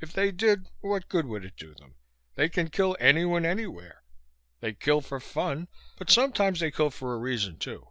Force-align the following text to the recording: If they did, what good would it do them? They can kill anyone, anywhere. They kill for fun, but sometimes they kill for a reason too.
If 0.00 0.12
they 0.12 0.32
did, 0.32 0.66
what 0.80 1.08
good 1.08 1.26
would 1.26 1.44
it 1.44 1.54
do 1.56 1.72
them? 1.72 1.94
They 2.34 2.48
can 2.48 2.68
kill 2.68 2.96
anyone, 2.98 3.46
anywhere. 3.46 4.02
They 4.58 4.72
kill 4.74 5.00
for 5.00 5.20
fun, 5.20 5.68
but 5.98 6.10
sometimes 6.10 6.58
they 6.58 6.72
kill 6.72 6.90
for 6.90 7.14
a 7.14 7.18
reason 7.18 7.58
too. 7.60 7.86